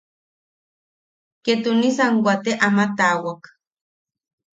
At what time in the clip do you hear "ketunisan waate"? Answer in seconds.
1.43-2.51